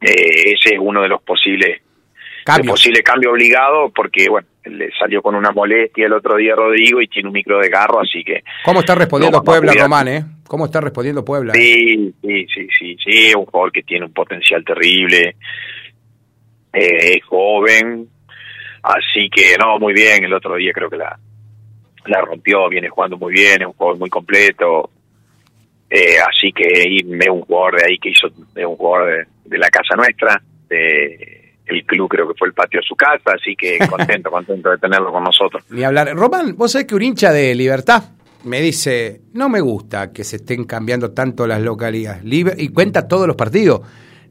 eh, 0.00 0.52
ese 0.52 0.74
es 0.74 0.78
uno 0.78 1.02
de 1.02 1.08
los 1.08 1.22
posibles 1.22 1.80
cambios. 2.44 2.72
posible 2.72 3.02
cambio 3.02 3.32
obligado 3.32 3.90
porque, 3.90 4.28
bueno, 4.28 4.46
le 4.64 4.90
salió 4.98 5.22
con 5.22 5.34
una 5.34 5.52
molestia 5.52 6.06
el 6.06 6.12
otro 6.12 6.36
día 6.36 6.54
Rodrigo 6.54 7.00
y 7.00 7.08
tiene 7.08 7.28
un 7.28 7.34
micro 7.34 7.58
de 7.58 7.68
garro, 7.68 8.00
así 8.00 8.24
que... 8.24 8.42
¿Cómo 8.64 8.80
está 8.80 8.94
respondiendo 8.94 9.42
Puebla, 9.42 9.72
Román, 9.72 10.08
eh? 10.08 10.24
¿Cómo 10.46 10.66
está 10.66 10.80
respondiendo 10.80 11.24
Puebla? 11.24 11.52
Sí, 11.54 12.14
sí, 12.22 12.46
sí, 12.52 12.68
sí, 12.78 12.96
sí, 13.04 13.34
un 13.34 13.46
jugador 13.46 13.72
que 13.72 13.82
tiene 13.82 14.06
un 14.06 14.12
potencial 14.12 14.64
terrible, 14.64 15.36
eh, 16.72 17.16
es 17.16 17.24
joven, 17.24 18.08
así 18.82 19.28
que 19.30 19.56
no, 19.58 19.78
muy 19.78 19.92
bien, 19.92 20.24
el 20.24 20.32
otro 20.32 20.56
día 20.56 20.72
creo 20.72 20.90
que 20.90 20.96
la, 20.96 21.18
la 22.06 22.20
rompió, 22.20 22.68
viene 22.68 22.88
jugando 22.88 23.16
muy 23.16 23.32
bien, 23.32 23.62
es 23.62 23.66
un 23.66 23.74
jugador 23.74 23.98
muy 23.98 24.10
completo, 24.10 24.90
eh, 25.90 26.16
así 26.18 26.52
que 26.52 26.66
es 26.66 27.28
un 27.28 27.42
jugador 27.42 27.76
de 27.76 27.86
ahí 27.86 27.98
que 27.98 28.10
hizo, 28.10 28.26
es 28.26 28.64
un 28.64 28.76
jugador 28.76 29.26
de, 29.44 29.58
la 29.58 29.70
casa 29.70 29.94
nuestra, 29.96 30.42
de 30.68 31.43
el 31.66 31.84
club 31.84 32.08
creo 32.08 32.28
que 32.28 32.34
fue 32.38 32.48
el 32.48 32.54
patio 32.54 32.80
de 32.80 32.86
su 32.86 32.94
casa, 32.94 33.32
así 33.34 33.56
que 33.56 33.78
contento, 33.90 34.30
contento 34.30 34.70
de 34.70 34.78
tenerlo 34.78 35.12
con 35.12 35.24
nosotros. 35.24 35.64
Ni 35.70 35.84
hablar. 35.84 36.14
Román, 36.14 36.54
vos 36.56 36.72
sabés 36.72 36.86
que 36.86 36.94
un 36.94 37.02
hincha 37.02 37.32
de 37.32 37.54
Libertad 37.54 38.04
me 38.44 38.60
dice, 38.60 39.22
no 39.32 39.48
me 39.48 39.60
gusta 39.60 40.12
que 40.12 40.22
se 40.22 40.36
estén 40.36 40.64
cambiando 40.64 41.12
tanto 41.12 41.46
las 41.46 41.62
localidades, 41.62 42.22
y 42.24 42.68
cuenta 42.68 43.08
todos 43.08 43.26
los 43.26 43.36
partidos. 43.36 43.80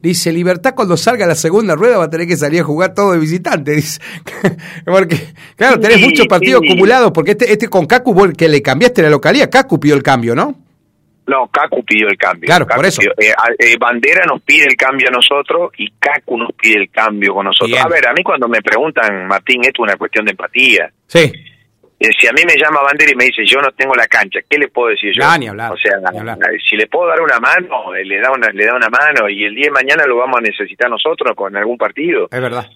Dice, 0.00 0.32
Libertad 0.32 0.74
cuando 0.74 0.98
salga 0.98 1.26
la 1.26 1.34
segunda 1.34 1.74
rueda 1.74 1.96
va 1.96 2.04
a 2.04 2.10
tener 2.10 2.26
que 2.26 2.36
salir 2.36 2.60
a 2.60 2.64
jugar 2.64 2.92
todo 2.94 3.12
de 3.12 3.18
visitante. 3.18 3.72
Dice, 3.76 4.00
porque, 4.84 5.18
claro, 5.56 5.80
tenés 5.80 6.00
muchos 6.00 6.26
partidos 6.26 6.62
acumulados, 6.64 7.10
porque 7.12 7.32
este, 7.32 7.50
este 7.50 7.68
con 7.68 7.86
Cacu, 7.86 8.14
que 8.36 8.48
le 8.48 8.60
cambiaste 8.62 9.02
la 9.02 9.10
localidad, 9.10 9.50
Cacu 9.50 9.80
pidió 9.80 9.94
el 9.94 10.02
cambio, 10.02 10.34
¿no? 10.34 10.63
No, 11.26 11.48
Cacu 11.48 11.84
pidió 11.84 12.08
el 12.08 12.18
cambio. 12.18 12.46
Claro, 12.46 12.66
por 12.66 12.84
eso. 12.84 13.00
Eh, 13.02 13.32
eh, 13.58 13.76
Bandera 13.78 14.26
nos 14.26 14.42
pide 14.42 14.64
el 14.64 14.76
cambio 14.76 15.08
a 15.08 15.10
nosotros 15.10 15.72
y 15.78 15.90
Cacu 15.92 16.36
nos 16.36 16.52
pide 16.52 16.82
el 16.82 16.90
cambio 16.90 17.34
con 17.34 17.46
nosotros. 17.46 17.78
A 17.78 17.88
ver, 17.88 18.06
a 18.06 18.12
mí 18.12 18.22
cuando 18.22 18.46
me 18.46 18.60
preguntan, 18.60 19.26
Martín, 19.26 19.62
esto 19.62 19.82
es 19.82 19.88
una 19.88 19.96
cuestión 19.96 20.26
de 20.26 20.32
empatía. 20.32 20.90
Sí. 21.06 21.32
Eh, 21.98 22.08
si 22.18 22.26
a 22.26 22.32
mí 22.32 22.42
me 22.46 22.56
llama 22.56 22.82
Bandera 22.82 23.12
y 23.12 23.14
me 23.14 23.24
dice, 23.24 23.42
yo 23.46 23.60
no 23.60 23.70
tengo 23.72 23.94
la 23.94 24.06
cancha, 24.06 24.40
¿qué 24.48 24.58
le 24.58 24.68
puedo 24.68 24.88
decir 24.88 25.12
yo? 25.14 25.24
ni 25.38 25.46
hablar, 25.46 25.72
o 25.72 25.76
sea, 25.76 25.92
si 26.68 26.76
le 26.76 26.86
puedo 26.88 27.08
dar 27.08 27.20
una 27.20 27.38
mano, 27.38 27.94
le 27.94 28.20
da 28.20 28.30
una, 28.30 28.48
le 28.48 28.66
da 28.66 28.74
una 28.74 28.88
mano 28.88 29.28
y 29.30 29.44
el 29.44 29.54
día 29.54 29.66
de 29.66 29.70
mañana 29.70 30.04
lo 30.06 30.16
vamos 30.16 30.38
a 30.38 30.42
necesitar 30.42 30.90
nosotros 30.90 31.34
con 31.34 31.56
algún 31.56 31.78
partido. 31.78 32.28
Es 32.30 32.40
verdad. 32.40 32.66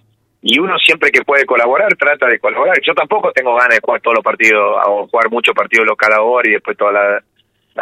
Y 0.41 0.59
uno 0.61 0.79
siempre 0.79 1.11
que 1.11 1.23
puede 1.23 1.45
colaborar, 1.45 1.95
trata 1.97 2.27
de 2.27 2.39
colaborar. 2.39 2.77
Yo 2.87 2.95
tampoco 2.95 3.33
tengo 3.33 3.57
ganas 3.57 3.75
de 3.75 3.81
jugar 3.83 4.01
todos 4.01 4.15
los 4.15 4.25
partidos, 4.25 4.77
o 4.87 5.09
jugar 5.09 5.31
muchos 5.31 5.55
partidos 5.55 5.87
local 5.87 6.13
ahora 6.13 6.49
y 6.49 6.53
después 6.53 6.77
toda 6.77 6.93
la 6.93 7.23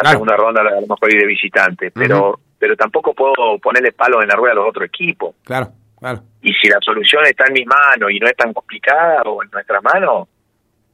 la 0.03 0.11
segunda 0.11 0.37
ronda 0.37 0.63
a 0.63 0.81
lo 0.81 0.87
mejor 0.87 1.13
ir 1.13 1.21
de 1.21 1.27
visitante, 1.27 1.91
pero 1.91 2.39
pero 2.59 2.77
tampoco 2.77 3.15
puedo 3.15 3.59
ponerle 3.59 3.93
palos 3.93 4.23
en 4.23 4.29
la 4.29 4.35
rueda 4.35 4.53
a 4.53 4.57
los 4.57 4.69
otros 4.69 4.87
equipos. 4.87 5.35
Claro, 5.45 5.69
claro. 5.99 6.23
Y 6.43 6.53
si 6.55 6.69
la 6.69 6.79
solución 6.81 7.25
está 7.27 7.45
en 7.47 7.53
mis 7.53 7.67
manos 7.67 8.11
y 8.11 8.19
no 8.19 8.27
es 8.27 8.37
tan 8.37 8.53
complicada 8.53 9.23
o 9.23 9.43
en 9.43 9.51
nuestras 9.51 9.83
manos, 9.83 10.29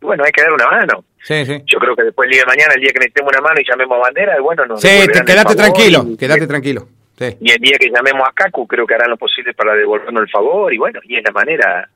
bueno, 0.00 0.24
hay 0.24 0.32
que 0.32 0.42
dar 0.42 0.52
una 0.52 0.66
mano. 0.66 1.04
Sí, 1.22 1.46
sí. 1.46 1.62
Yo 1.66 1.78
creo 1.78 1.94
que 1.94 2.02
después 2.02 2.26
el 2.26 2.32
día 2.32 2.42
de 2.42 2.46
mañana, 2.46 2.74
el 2.74 2.80
día 2.80 2.90
que 2.92 2.98
necesitemos 2.98 3.32
una 3.32 3.48
mano 3.48 3.60
y 3.60 3.64
llamemos 3.64 3.96
a 3.96 4.00
bandera, 4.00 4.40
bueno, 4.40 4.66
nos 4.66 4.80
Sí, 4.80 4.88
quédate 5.24 5.54
tranquilo, 5.54 6.04
quédate 6.18 6.46
tranquilo. 6.46 6.88
Sí. 7.16 7.36
Y 7.40 7.52
el 7.52 7.58
día 7.58 7.78
que 7.78 7.90
llamemos 7.90 8.26
a 8.28 8.32
Cacu, 8.32 8.66
creo 8.66 8.86
que 8.86 8.94
harán 8.94 9.10
lo 9.10 9.16
posible 9.16 9.54
para 9.54 9.74
devolvernos 9.74 10.24
el 10.24 10.30
favor 10.30 10.72
y 10.74 10.78
bueno, 10.78 10.98
y 11.04 11.16
es 11.16 11.24
la 11.24 11.30
manera 11.30 11.88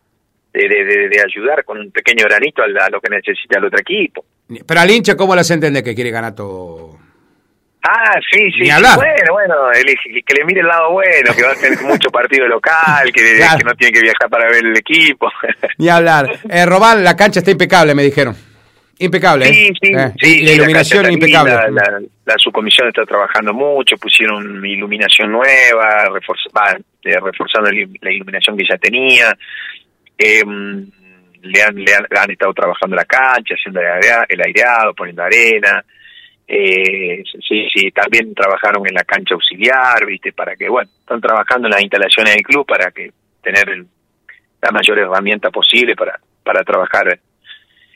de, 0.52 0.68
de, 0.68 1.08
de, 1.08 1.20
ayudar 1.20 1.64
con 1.64 1.78
un 1.78 1.90
pequeño 1.90 2.24
granito 2.24 2.62
a, 2.62 2.90
lo 2.90 3.00
que 3.00 3.10
necesita 3.10 3.58
el 3.58 3.64
otro 3.64 3.80
equipo. 3.80 4.24
Pero 4.66 4.80
al 4.80 4.90
hincha, 4.90 5.16
¿cómo 5.16 5.34
las 5.34 5.50
entiende 5.50 5.82
que 5.82 5.94
quiere 5.94 6.10
ganar 6.10 6.34
todo? 6.34 6.98
Ah, 7.88 8.18
sí, 8.32 8.50
sí. 8.52 8.68
Bueno, 8.68 9.32
bueno, 9.32 9.72
el, 9.72 9.84
que 10.24 10.34
le 10.34 10.44
mire 10.44 10.60
el 10.60 10.66
lado 10.66 10.90
bueno, 10.92 11.32
que 11.34 11.42
va 11.42 11.52
a 11.52 11.54
tener 11.54 11.80
mucho 11.82 12.10
partido 12.10 12.46
local, 12.48 13.12
que, 13.12 13.38
no 13.64 13.74
tiene 13.74 13.92
que 13.92 14.02
viajar 14.02 14.28
para 14.28 14.48
ver 14.48 14.64
el 14.64 14.76
equipo. 14.76 15.30
Ni 15.78 15.88
hablar. 15.88 16.40
Eh, 16.48 16.66
Robán, 16.66 17.04
la 17.04 17.16
cancha 17.16 17.40
está 17.40 17.50
impecable, 17.52 17.94
me 17.94 18.02
dijeron. 18.02 18.36
Impecable. 18.98 19.46
Sí, 19.46 19.66
¿eh? 19.66 19.72
sí, 19.80 19.92
eh, 19.94 20.12
sí. 20.18 20.44
La 20.44 20.52
iluminación 20.52 21.12
impecable. 21.12 21.52
La, 22.24 22.34
subcomisión 22.38 22.88
está 22.88 23.04
trabajando 23.04 23.52
mucho, 23.52 23.96
pusieron 23.98 24.64
iluminación 24.64 25.30
nueva, 25.30 26.06
eh, 26.06 27.20
reforzando 27.22 27.70
la 28.00 28.10
iluminación 28.10 28.56
que 28.56 28.64
ya 28.68 28.78
tenía. 28.78 29.36
Eh, 30.18 30.42
le 31.50 31.62
han, 31.62 31.76
le 31.76 31.92
han, 31.92 32.30
estado 32.30 32.52
trabajando 32.52 32.96
la 32.96 33.04
cancha, 33.04 33.54
haciendo 33.54 33.80
el 33.80 34.40
aireado, 34.40 34.94
poniendo 34.94 35.22
arena. 35.22 35.84
Eh, 36.48 37.22
sí, 37.46 37.66
sí, 37.74 37.90
también 37.90 38.32
trabajaron 38.34 38.86
en 38.86 38.94
la 38.94 39.02
cancha 39.02 39.34
auxiliar, 39.34 40.06
viste, 40.06 40.32
para 40.32 40.54
que, 40.54 40.68
bueno, 40.68 40.88
están 41.00 41.20
trabajando 41.20 41.66
en 41.66 41.72
las 41.72 41.82
instalaciones 41.82 42.34
del 42.34 42.42
club 42.44 42.64
para 42.64 42.90
que 42.92 43.10
tener 43.42 43.84
la 44.62 44.70
mayor 44.70 44.98
herramienta 44.98 45.50
posible 45.50 45.96
para, 45.96 46.18
para 46.44 46.62
trabajar 46.62 47.18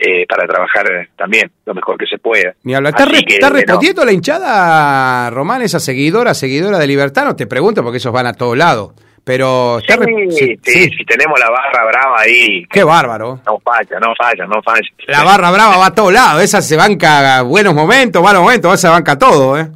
eh, 0.02 0.26
para 0.26 0.46
trabajar 0.46 0.86
también 1.14 1.50
lo 1.66 1.74
mejor 1.74 1.98
que 1.98 2.06
se 2.06 2.16
pueda. 2.16 2.54
¿Está, 2.64 3.04
¿está 3.04 3.50
respondiendo 3.50 4.02
la 4.02 4.12
hinchada, 4.12 5.28
Román, 5.28 5.60
esa 5.60 5.78
seguidora, 5.78 6.32
seguidora 6.32 6.78
de 6.78 6.86
Libertad? 6.86 7.26
No 7.26 7.36
te 7.36 7.46
pregunto 7.46 7.82
porque 7.82 7.98
esos 7.98 8.10
van 8.10 8.26
a 8.26 8.32
todos 8.32 8.56
lados. 8.56 8.94
Pero 9.30 9.78
sí, 9.86 10.58
sí, 10.60 10.90
si 10.90 11.04
tenemos 11.04 11.38
la 11.38 11.48
barra 11.50 11.86
brava 11.86 12.20
ahí. 12.20 12.66
Qué 12.66 12.82
bárbaro. 12.82 13.40
No 13.46 13.60
falla, 13.60 14.00
no 14.00 14.12
falla, 14.18 14.44
no 14.44 14.60
falla. 14.60 14.88
La 15.06 15.22
barra 15.22 15.52
brava 15.52 15.76
va 15.76 15.86
a 15.86 15.94
todos 15.94 16.12
lados. 16.12 16.42
Esa 16.42 16.60
se 16.60 16.76
banca 16.76 17.42
buenos 17.42 17.72
momentos, 17.72 18.20
malos 18.20 18.42
momentos, 18.42 18.74
esa 18.74 18.90
banca 18.90 19.16
todo, 19.16 19.56
¿eh? 19.56 19.68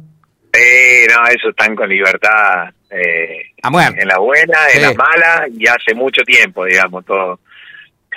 Sí, 0.53 1.07
no, 1.07 1.25
eso 1.29 1.51
están 1.51 1.73
con 1.73 1.87
libertad. 1.87 2.67
Eh, 2.89 3.53
en 3.63 4.07
la 4.09 4.17
buena, 4.19 4.57
en 4.73 4.81
la 4.81 4.93
mala, 4.93 5.47
y 5.49 5.65
hace 5.67 5.95
mucho 5.95 6.21
tiempo, 6.23 6.65
digamos, 6.65 7.05
todo. 7.05 7.39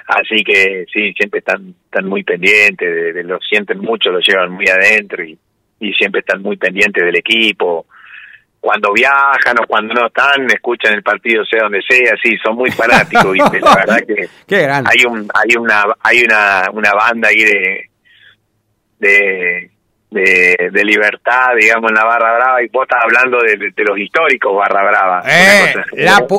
Así 0.08 0.42
que 0.42 0.86
sí, 0.92 1.12
siempre 1.12 1.38
están, 1.38 1.72
están 1.84 2.06
muy 2.06 2.24
pendientes, 2.24 3.14
de, 3.14 3.22
lo 3.22 3.38
sienten 3.48 3.78
mucho, 3.78 4.10
lo 4.10 4.18
llevan 4.18 4.50
muy 4.50 4.66
adentro 4.66 5.22
y, 5.22 5.38
y 5.78 5.92
siempre 5.92 6.18
están 6.18 6.42
muy 6.42 6.56
pendientes 6.56 7.04
del 7.04 7.14
equipo 7.14 7.86
cuando 8.68 8.92
viajan 8.92 9.58
o 9.62 9.66
cuando 9.66 9.94
no 9.94 10.08
están, 10.08 10.44
escuchan 10.50 10.92
el 10.92 11.02
partido 11.02 11.42
sea 11.46 11.62
donde 11.62 11.80
sea, 11.88 12.12
sí, 12.22 12.36
son 12.44 12.54
muy 12.54 12.70
fanáticos, 12.70 13.32
¿viste? 13.32 13.60
La 13.60 13.74
verdad 13.86 14.00
que 14.06 14.28
hay 14.56 15.04
un 15.06 15.26
hay 15.32 15.56
una 15.56 15.84
hay 16.02 16.22
una 16.22 16.64
una 16.74 16.92
banda 16.92 17.28
ahí 17.28 17.44
de 17.44 17.90
de 18.98 19.70
de, 20.10 20.84
libertad, 20.84 21.48
digamos, 21.58 21.90
en 21.90 21.94
la 21.94 22.04
Barra 22.04 22.34
Brava, 22.36 22.62
y 22.62 22.68
vos 22.68 22.86
estás 22.86 23.04
hablando 23.04 23.38
de, 23.38 23.84
los 23.84 23.98
históricos 23.98 24.54
Barra 24.54 24.82
Brava. 24.82 25.22
Eh, 25.26 25.74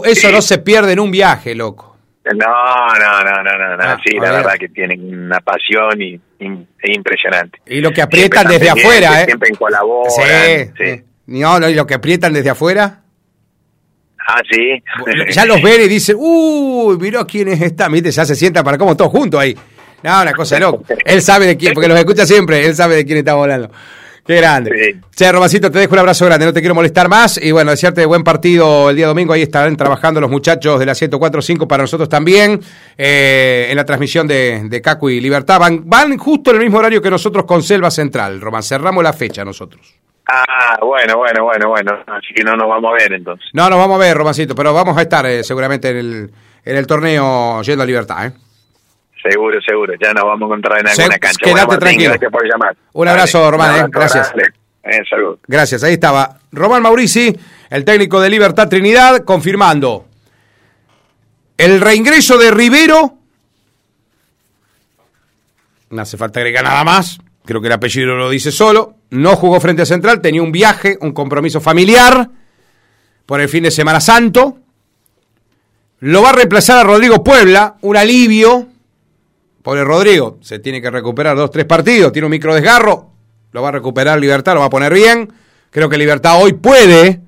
eso 0.06 0.32
no 0.32 0.42
se 0.42 0.60
pierde 0.60 0.94
en 0.94 1.00
un 1.00 1.10
viaje, 1.10 1.56
loco. 1.56 1.98
No, 2.26 2.36
no, 2.36 3.24
no, 3.24 3.44
no, 3.44 3.76
no, 3.76 3.84
ah, 3.84 3.98
sí, 4.06 4.18
la 4.20 4.32
verdad 4.32 4.54
que 4.60 4.70
tienen 4.70 5.26
una 5.26 5.40
pasión 5.40 6.00
y, 6.00 6.20
impresionante. 6.84 7.60
Y 7.66 7.82
lo 7.82 7.92
que 7.92 8.04
aprietan 8.04 8.48
desde 8.48 8.70
afuera, 8.70 9.22
¿eh? 9.22 9.26
Siempre 9.26 9.50
colaboran. 9.58 10.12
sí. 10.78 11.04
No, 11.30 11.70
y 11.70 11.76
lo 11.76 11.86
que 11.86 11.94
aprietan 11.94 12.34
desde 12.34 12.50
afuera. 12.50 13.04
Ah, 14.28 14.42
sí. 14.50 14.84
ya 15.32 15.46
los 15.46 15.62
ven 15.62 15.82
y 15.82 15.88
dicen, 15.88 16.16
uy, 16.20 16.98
mirá 16.98 17.26
quién 17.26 17.48
es 17.50 17.62
esta. 17.62 17.88
Viste, 17.88 18.12
ya 18.12 18.26
se 18.26 18.36
sienta 18.36 18.64
para 18.64 18.78
como 18.78 18.98
todos 18.98 19.12
juntos 19.12 19.40
ahí. 19.40 19.56
No, 20.04 20.22
una 20.22 20.34
cosa 20.34 20.60
loca. 20.60 20.96
Él 21.06 21.22
sabe 21.22 21.46
de 21.46 21.58
quién, 21.58 21.74
porque 21.74 21.88
los 21.88 21.98
escucha 22.00 22.26
siempre, 22.26 22.66
él 22.66 22.76
sabe 22.76 22.96
de 22.96 23.06
quién 23.06 23.20
estamos 23.20 23.44
hablando. 23.44 23.72
Qué 24.26 24.36
grande. 24.36 24.72
Sí. 24.72 25.00
Che, 25.16 25.32
Robacito, 25.32 25.72
te 25.72 25.80
dejo 25.80 25.94
un 25.94 26.00
abrazo 26.00 26.26
grande, 26.26 26.46
no 26.46 26.54
te 26.54 26.62
quiero 26.62 26.76
molestar 26.76 27.10
más. 27.10 27.40
Y 27.42 27.52
bueno, 27.52 27.72
desearte 27.72 28.06
buen 28.06 28.24
partido 28.24 28.90
el 28.90 28.96
día 28.96 29.08
domingo. 29.08 29.34
Ahí 29.34 29.42
estarán 29.42 29.76
trabajando 29.76 30.22
los 30.22 30.30
muchachos 30.30 30.80
de 30.80 30.86
la 30.86 30.94
104.5 30.94 31.68
para 31.68 31.84
nosotros 31.84 32.10
también. 32.10 32.60
Eh, 32.98 33.68
en 33.70 33.76
la 33.76 33.86
transmisión 33.86 34.28
de, 34.28 34.62
de 34.66 34.82
Cacu 34.82 35.10
y 35.10 35.20
Libertad. 35.20 35.60
Van, 35.60 35.82
van 35.90 36.18
justo 36.18 36.52
en 36.52 36.58
el 36.58 36.64
mismo 36.64 36.78
horario 36.78 37.02
que 37.02 37.10
nosotros 37.10 37.46
con 37.46 37.64
Selva 37.64 37.90
Central, 37.90 38.40
Román. 38.40 38.62
Cerramos 38.62 39.04
la 39.04 39.14
fecha 39.14 39.44
nosotros. 39.44 40.00
Ah, 40.32 40.78
bueno, 40.82 41.18
bueno, 41.18 41.44
bueno, 41.44 41.70
bueno. 41.70 41.92
Así 42.06 42.34
que 42.36 42.44
no 42.44 42.56
nos 42.56 42.70
vamos 42.70 42.92
a 42.92 42.94
ver 42.94 43.14
entonces. 43.14 43.48
No 43.54 43.70
nos 43.70 43.80
vamos 43.80 43.96
a 43.96 44.00
ver, 44.00 44.16
Romancito, 44.16 44.54
pero 44.54 44.74
vamos 44.74 44.98
a 44.98 45.02
estar 45.02 45.26
eh, 45.26 45.44
seguramente 45.44 45.90
en 45.90 45.98
el, 45.98 46.32
en 46.64 46.76
el 46.78 46.86
torneo 46.86 47.62
yendo 47.64 47.84
a 47.84 47.86
Libertad, 47.86 48.28
¿eh? 48.28 48.32
Seguro, 49.28 49.60
seguro. 49.62 49.94
Ya 50.00 50.14
nos 50.14 50.24
vamos 50.24 50.44
a 50.44 50.46
encontrar 50.46 50.80
en 50.80 50.88
alguna 50.88 51.18
cancha. 51.18 51.40
Quédate 51.44 51.78
tranquilo. 51.78 52.10
Gracias 52.12 52.32
por 52.32 52.44
llamar. 52.48 52.76
Un 52.94 53.08
abrazo, 53.08 53.52
Román. 53.52 53.86
¿eh? 53.86 53.88
Gracias. 53.90 54.34
Eh, 54.84 55.02
salud. 55.10 55.38
Gracias. 55.48 55.84
Ahí 55.84 55.94
estaba 55.94 56.38
Román 56.52 56.82
Maurici, 56.82 57.36
el 57.70 57.84
técnico 57.84 58.22
de 58.22 58.30
Libertad 58.30 58.70
Trinidad, 58.70 59.26
confirmando 59.26 60.06
el 61.58 61.82
reingreso 61.82 62.38
de 62.38 62.52
Rivero. 62.52 63.16
No 65.90 66.02
hace 66.02 66.18
falta 66.18 66.40
agregar 66.40 66.64
nada 66.64 66.84
más 66.84 67.20
creo 67.50 67.62
que 67.62 67.68
el 67.68 67.74
apellido 67.74 68.16
lo 68.16 68.30
dice 68.30 68.52
solo, 68.52 68.94
no 69.12 69.36
jugó 69.36 69.60
frente 69.60 69.82
a 69.82 69.86
Central, 69.86 70.22
tenía 70.22 70.42
un 70.42 70.52
viaje, 70.52 70.98
un 71.02 71.12
compromiso 71.12 71.60
familiar 71.60 72.30
por 73.26 73.42
el 73.42 73.50
fin 73.50 73.64
de 73.64 73.72
Semana 73.72 74.00
Santo. 74.00 74.58
Lo 76.00 76.22
va 76.22 76.30
a 76.30 76.34
reemplazar 76.34 76.78
a 76.78 76.84
Rodrigo 76.84 77.24
Puebla, 77.24 77.78
un 77.82 77.98
alivio. 77.98 78.68
Pobre 79.62 79.84
Rodrigo, 79.84 80.38
se 80.42 80.60
tiene 80.60 80.82
que 80.82 80.90
recuperar 80.90 81.36
dos, 81.36 81.52
tres 81.52 81.66
partidos, 81.66 82.12
tiene 82.12 82.26
un 82.26 82.32
micro 82.32 82.54
desgarro, 82.54 83.12
lo 83.52 83.62
va 83.62 83.70
a 83.70 83.74
recuperar 83.74 84.20
Libertad, 84.20 84.54
lo 84.54 84.62
va 84.62 84.68
a 84.68 84.72
poner 84.72 84.94
bien. 84.94 85.32
Creo 85.70 85.90
que 85.90 85.98
Libertad 85.98 86.42
hoy 86.42 86.54
puede, 86.54 87.22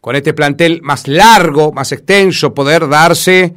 con 0.00 0.14
este 0.14 0.32
plantel 0.34 0.80
más 0.82 1.08
largo, 1.08 1.72
más 1.72 1.90
extenso, 1.92 2.54
poder 2.54 2.88
darse 2.88 3.54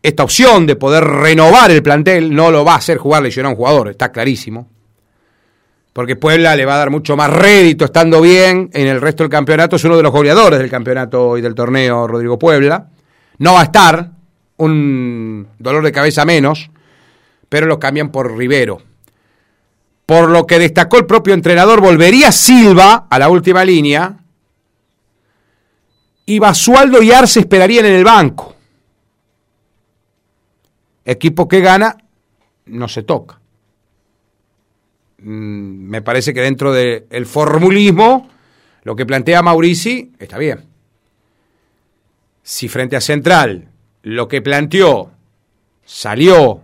esta 0.00 0.22
opción 0.22 0.66
de 0.66 0.76
poder 0.76 1.04
renovar 1.04 1.70
el 1.70 1.82
plantel, 1.82 2.34
no 2.34 2.50
lo 2.50 2.64
va 2.64 2.74
a 2.74 2.76
hacer 2.76 2.98
jugar 2.98 3.22
lesionado 3.22 3.50
a 3.50 3.54
un 3.54 3.58
jugador, 3.58 3.88
está 3.88 4.12
clarísimo. 4.12 4.68
Porque 5.98 6.14
Puebla 6.14 6.54
le 6.54 6.64
va 6.64 6.76
a 6.76 6.78
dar 6.78 6.90
mucho 6.90 7.16
más 7.16 7.28
rédito 7.28 7.84
estando 7.86 8.20
bien 8.20 8.70
en 8.72 8.86
el 8.86 9.00
resto 9.00 9.24
del 9.24 9.30
campeonato. 9.32 9.74
Es 9.74 9.82
uno 9.82 9.96
de 9.96 10.04
los 10.04 10.12
goleadores 10.12 10.60
del 10.60 10.70
campeonato 10.70 11.36
y 11.36 11.40
del 11.40 11.56
torneo, 11.56 12.06
Rodrigo 12.06 12.38
Puebla. 12.38 12.88
No 13.38 13.54
va 13.54 13.62
a 13.62 13.64
estar, 13.64 14.12
un 14.58 15.48
dolor 15.58 15.82
de 15.82 15.90
cabeza 15.90 16.24
menos, 16.24 16.70
pero 17.48 17.66
lo 17.66 17.80
cambian 17.80 18.12
por 18.12 18.36
Rivero. 18.36 18.80
Por 20.06 20.28
lo 20.28 20.46
que 20.46 20.60
destacó 20.60 20.98
el 20.98 21.06
propio 21.06 21.34
entrenador, 21.34 21.80
volvería 21.80 22.30
Silva 22.30 23.08
a 23.10 23.18
la 23.18 23.28
última 23.28 23.64
línea 23.64 24.18
y 26.26 26.38
Basualdo 26.38 27.02
y 27.02 27.10
Arce 27.10 27.40
esperarían 27.40 27.86
en 27.86 27.94
el 27.94 28.04
banco. 28.04 28.54
Equipo 31.04 31.48
que 31.48 31.60
gana 31.60 31.96
no 32.66 32.86
se 32.86 33.02
toca. 33.02 33.40
Mm, 35.18 35.88
me 35.88 36.02
parece 36.02 36.32
que 36.32 36.40
dentro 36.40 36.72
del 36.72 37.26
formulismo, 37.26 38.28
lo 38.84 38.94
que 38.94 39.06
plantea 39.06 39.42
Maurici 39.42 40.12
está 40.18 40.38
bien. 40.38 40.64
Si 42.42 42.68
frente 42.68 42.96
a 42.96 43.00
Central 43.00 43.68
lo 44.02 44.28
que 44.28 44.40
planteó 44.40 45.10
salió, 45.84 46.62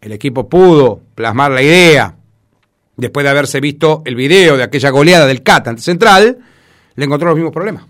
el 0.00 0.12
equipo 0.12 0.48
pudo 0.48 1.00
plasmar 1.14 1.50
la 1.50 1.62
idea, 1.62 2.14
después 2.96 3.24
de 3.24 3.30
haberse 3.30 3.60
visto 3.60 4.02
el 4.04 4.14
video 4.14 4.56
de 4.56 4.62
aquella 4.62 4.90
goleada 4.90 5.26
del 5.26 5.42
CAT 5.42 5.68
ante 5.68 5.82
Central, 5.82 6.38
le 6.94 7.04
encontró 7.04 7.28
los 7.28 7.36
mismos 7.36 7.52
problemas. 7.52 7.84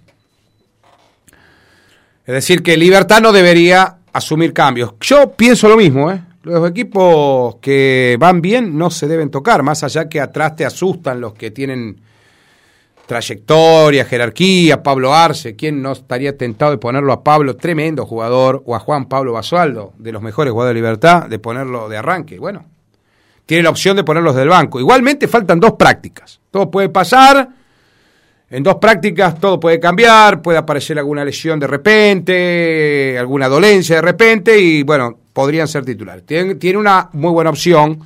Es 2.25 2.35
decir, 2.35 2.63
que 2.63 2.77
Libertad 2.77 3.21
no 3.21 3.33
debería 3.33 3.99
asumir 4.13 4.53
cambios. 4.53 4.93
Yo 5.01 5.33
pienso 5.33 5.69
lo 5.69 5.77
mismo, 5.77 6.11
¿eh? 6.13 6.23
Los 6.43 6.69
equipos 6.71 7.57
que 7.57 8.17
van 8.19 8.41
bien 8.41 8.79
no 8.79 8.91
se 8.91 9.07
deben 9.07 9.31
tocar, 9.31 9.63
más 9.63 9.85
allá 9.85 10.09
que 10.09 10.21
atrás 10.21 10.57
te 10.57 10.65
asustan 10.65 11.21
los 11.21 11.35
que 11.35 11.51
tienen 11.51 12.01
trayectoria, 13.07 14.05
jerarquía, 14.05 14.83
Pablo 14.83 15.13
Arce, 15.13 15.57
¿quién 15.57 15.83
no 15.83 15.93
estaría 15.93 16.39
tentado 16.39 16.71
de 16.71 16.79
ponerlo 16.79 17.13
a 17.13 17.25
Pablo, 17.25 17.57
tremendo 17.57 18.07
jugador, 18.07 18.63
o 18.65 18.75
a 18.75 18.79
Juan 18.79 19.07
Pablo 19.07 19.33
Basualdo, 19.33 19.93
de 19.99 20.13
los 20.13 20.23
mejores 20.23 20.53
jugadores 20.53 20.77
de 20.77 20.81
Libertad, 20.81 21.27
de 21.27 21.39
ponerlo 21.39 21.89
de 21.89 21.97
arranque? 21.99 22.39
Bueno, 22.39 22.65
tiene 23.45 23.65
la 23.65 23.71
opción 23.71 23.97
de 23.97 24.05
ponerlos 24.05 24.37
del 24.37 24.49
banco. 24.49 24.79
Igualmente 24.79 25.29
faltan 25.29 25.59
dos 25.59 25.73
prácticas. 25.73 26.41
Todo 26.51 26.71
puede 26.71 26.89
pasar, 26.89 27.49
en 28.49 28.63
dos 28.63 28.77
prácticas 28.77 29.39
todo 29.39 29.61
puede 29.61 29.79
cambiar, 29.79 30.41
puede 30.41 30.59
aparecer 30.59 30.99
alguna 30.99 31.25
lesión 31.25 31.61
de 31.61 31.67
repente, 31.67 33.17
alguna 33.19 33.49
dolencia 33.49 33.97
de 33.97 34.03
repente 34.03 34.59
y 34.59 34.83
bueno, 34.83 35.20
podrían 35.33 35.69
ser 35.69 35.85
titulares. 35.85 36.25
Tiene, 36.27 36.79
una 36.79 37.09
muy 37.13 37.31
buena 37.31 37.51
opción 37.51 38.01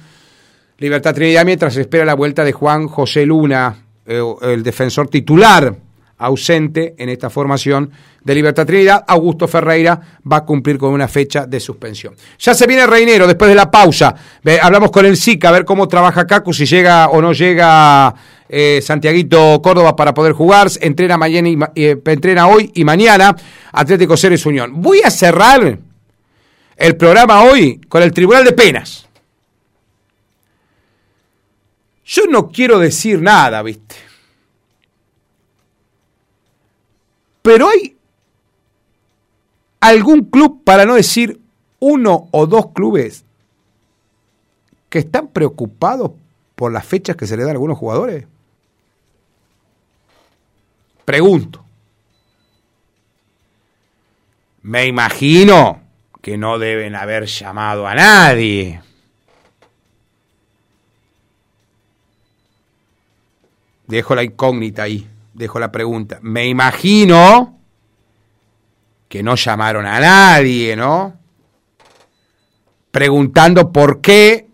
Libertad 0.78 1.14
Trinidad 1.14 1.44
mientras 1.44 1.74
se 1.74 1.82
espera 1.82 2.04
la 2.04 2.14
vuelta 2.14 2.44
de 2.44 2.52
Juan 2.52 2.88
José 2.88 3.24
Luna, 3.24 3.76
eh, 4.06 4.20
el 4.42 4.62
defensor 4.62 5.08
titular 5.08 5.74
ausente 6.18 6.94
en 6.98 7.08
esta 7.08 7.28
formación 7.30 7.90
de 8.22 8.34
Libertad 8.34 8.66
Trinidad. 8.66 9.04
Augusto 9.06 9.46
Ferreira 9.46 10.00
va 10.30 10.38
a 10.38 10.44
cumplir 10.44 10.78
con 10.78 10.92
una 10.92 11.08
fecha 11.08 11.46
de 11.46 11.60
suspensión. 11.60 12.14
Ya 12.38 12.54
se 12.54 12.66
viene 12.66 12.86
Reinero 12.86 13.26
después 13.26 13.48
de 13.48 13.54
la 13.54 13.70
pausa. 13.70 14.14
hablamos 14.62 14.90
con 14.90 15.06
el 15.06 15.16
SIC 15.16 15.44
a 15.44 15.52
ver 15.52 15.64
cómo 15.64 15.88
trabaja 15.88 16.26
Cacu, 16.26 16.52
si 16.52 16.66
llega 16.66 17.08
o 17.08 17.20
no 17.20 17.32
llega 17.32 18.14
eh, 18.48 18.80
Santiaguito 18.82 19.60
Córdoba 19.62 19.96
para 19.96 20.14
poder 20.14 20.32
jugar. 20.32 20.68
Entrena, 20.80 21.16
mañana 21.16 21.48
y, 21.48 21.58
eh, 21.74 22.00
entrena 22.04 22.46
hoy 22.46 22.70
y 22.74 22.84
mañana 22.84 23.34
Atlético 23.72 24.16
Ceres 24.16 24.46
Unión. 24.46 24.80
Voy 24.80 25.00
a 25.02 25.10
cerrar 25.10 25.78
el 26.76 26.96
programa 26.96 27.44
hoy 27.44 27.80
con 27.88 28.02
el 28.02 28.12
Tribunal 28.12 28.44
de 28.44 28.52
Penas. 28.52 29.06
Yo 32.04 32.26
no 32.26 32.50
quiero 32.50 32.78
decir 32.78 33.20
nada, 33.20 33.62
¿viste? 33.62 33.96
Pero 37.42 37.68
hay 37.68 37.96
algún 39.80 40.24
club, 40.24 40.62
para 40.64 40.84
no 40.84 40.94
decir 40.94 41.40
uno 41.78 42.28
o 42.30 42.46
dos 42.46 42.72
clubes, 42.72 43.24
que 44.88 44.98
están 45.00 45.28
preocupados 45.28 46.12
por 46.54 46.72
las 46.72 46.86
fechas 46.86 47.16
que 47.16 47.26
se 47.26 47.36
le 47.36 47.42
dan 47.42 47.50
a 47.50 47.52
algunos 47.52 47.78
jugadores. 47.78 48.26
Pregunto. 51.04 51.64
Me 54.62 54.86
imagino 54.86 55.83
que 56.24 56.38
no 56.38 56.58
deben 56.58 56.96
haber 56.96 57.26
llamado 57.26 57.86
a 57.86 57.94
nadie. 57.94 58.80
Dejo 63.86 64.14
la 64.14 64.22
incógnita 64.22 64.84
ahí, 64.84 65.06
dejo 65.34 65.58
la 65.58 65.70
pregunta. 65.70 66.20
Me 66.22 66.46
imagino 66.46 67.58
que 69.06 69.22
no 69.22 69.34
llamaron 69.34 69.84
a 69.84 70.00
nadie, 70.00 70.74
¿no? 70.76 71.14
Preguntando 72.90 73.70
por 73.70 74.00
qué 74.00 74.48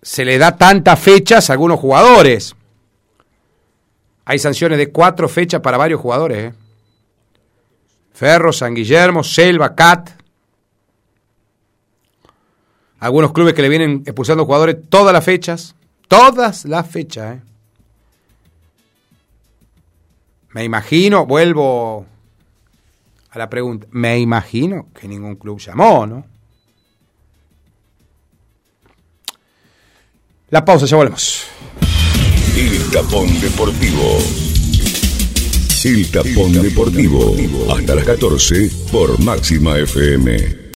se 0.00 0.24
le 0.24 0.38
da 0.38 0.56
tantas 0.56 1.00
fechas 1.00 1.50
a 1.50 1.54
algunos 1.54 1.80
jugadores. 1.80 2.54
Hay 4.26 4.38
sanciones 4.38 4.78
de 4.78 4.92
cuatro 4.92 5.28
fechas 5.28 5.60
para 5.60 5.76
varios 5.76 6.00
jugadores. 6.00 6.52
¿eh? 6.52 6.54
Ferro, 8.12 8.52
San 8.52 8.74
Guillermo, 8.74 9.24
Selva, 9.24 9.74
Cat. 9.74 10.21
Algunos 13.02 13.32
clubes 13.32 13.54
que 13.54 13.62
le 13.62 13.68
vienen 13.68 14.04
expulsando 14.06 14.44
jugadores 14.44 14.76
todas 14.88 15.12
las 15.12 15.24
fechas. 15.24 15.74
Todas 16.06 16.64
las 16.66 16.88
fechas. 16.88 17.36
¿eh? 17.36 17.42
Me 20.50 20.62
imagino, 20.62 21.26
vuelvo 21.26 22.06
a 23.30 23.38
la 23.38 23.50
pregunta, 23.50 23.88
me 23.90 24.20
imagino 24.20 24.86
que 24.94 25.08
ningún 25.08 25.34
club 25.34 25.58
llamó, 25.58 26.06
¿no? 26.06 26.24
La 30.50 30.64
pausa, 30.64 30.86
ya 30.86 30.96
volvemos. 30.96 31.48
El 32.56 32.88
Tapón 32.92 33.40
Deportivo. 33.40 34.18
El 35.82 36.08
Tapón 36.08 36.52
Deportivo. 36.52 37.34
Hasta 37.76 37.96
las 37.96 38.04
14 38.04 38.70
por 38.92 39.18
Máxima 39.18 39.76
FM. 39.76 40.61